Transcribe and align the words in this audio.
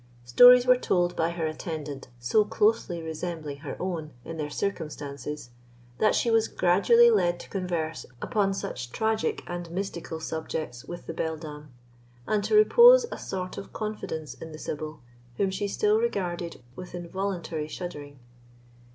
Stories 0.25 0.65
were 0.65 0.79
told 0.79 1.15
by 1.15 1.29
her 1.29 1.45
attendant 1.45 2.07
so 2.17 2.43
closely 2.43 3.03
resembling 3.03 3.57
her 3.57 3.79
own 3.79 4.13
in 4.25 4.37
their 4.37 4.49
circumstances, 4.49 5.51
that 5.99 6.15
she 6.15 6.31
was 6.31 6.47
gradually 6.47 7.11
led 7.11 7.39
to 7.39 7.47
converse 7.49 8.03
upon 8.19 8.51
such 8.51 8.91
tragic 8.91 9.43
and 9.45 9.69
mystical 9.69 10.19
subjects 10.19 10.83
with 10.83 11.05
the 11.05 11.13
beldam, 11.13 11.67
and 12.25 12.43
to 12.43 12.55
repose 12.55 13.05
a 13.11 13.17
sort 13.19 13.59
of 13.59 13.73
confidence 13.73 14.33
in 14.33 14.51
the 14.51 14.57
sibyl, 14.57 15.01
whom 15.37 15.51
she 15.51 15.67
still 15.67 15.99
regarded 15.99 16.63
with 16.75 16.95
involuntary 16.95 17.67
shuddering. 17.67 18.17